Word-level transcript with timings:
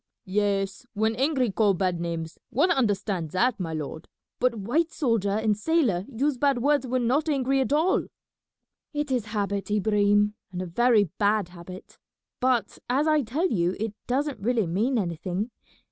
"Yes, 0.25 0.87
when 0.95 1.15
angry 1.15 1.51
call 1.51 1.75
bad 1.75 1.99
names, 1.99 2.39
one 2.49 2.71
understand 2.71 3.29
that, 3.33 3.59
my 3.59 3.71
lord; 3.71 4.07
but 4.39 4.55
white 4.55 4.91
soldier 4.91 5.29
and 5.29 5.55
sailor 5.55 6.07
use 6.09 6.37
bad 6.39 6.57
words 6.57 6.87
when 6.87 7.05
not 7.05 7.29
angry 7.29 7.59
at 7.61 7.71
all." 7.71 8.07
"It 8.95 9.11
is 9.11 9.25
habit, 9.25 9.69
Ibrahim, 9.69 10.33
and 10.51 10.59
a 10.59 10.65
very 10.65 11.03
bad 11.19 11.49
habit; 11.49 11.99
but, 12.39 12.79
as 12.89 13.05
I 13.07 13.21
tell 13.21 13.51
you, 13.51 13.75
it 13.79 13.93
doesn't 14.07 14.39
really 14.39 14.65
mean 14.65 14.97
anything. 14.97 15.51